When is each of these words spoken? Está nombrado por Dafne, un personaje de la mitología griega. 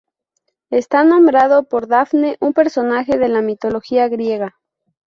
Está 0.71 1.03
nombrado 1.03 1.65
por 1.69 1.85
Dafne, 1.87 2.35
un 2.39 2.53
personaje 2.53 3.19
de 3.19 3.29
la 3.29 3.43
mitología 3.43 4.07
griega. 4.07 4.55